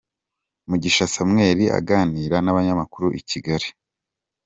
[0.69, 3.67] Mugisha Samuel aganira n'abanyamakuru i Kigali.